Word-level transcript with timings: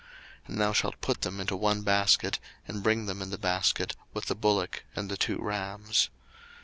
02:029:003 0.47 0.49
And 0.49 0.61
thou 0.61 0.73
shalt 0.73 1.01
put 1.01 1.21
them 1.21 1.39
into 1.39 1.55
one 1.55 1.83
basket, 1.83 2.39
and 2.67 2.81
bring 2.81 3.05
them 3.05 3.21
in 3.21 3.29
the 3.29 3.37
basket, 3.37 3.95
with 4.15 4.25
the 4.25 4.35
bullock 4.35 4.83
and 4.95 5.11
the 5.11 5.15
two 5.15 5.37
rams. 5.39 6.09